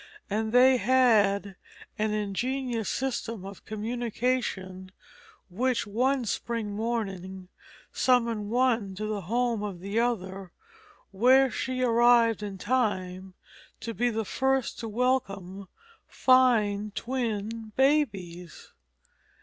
[0.31, 1.57] And they had
[1.99, 4.91] an ingenious system of communication
[5.47, 7.49] which one spring morning
[7.93, 10.53] summoned one to the home of the other,
[11.11, 13.35] where she arrived in time
[13.81, 15.67] to be the first to welcome
[16.07, 18.71] fine twin babies.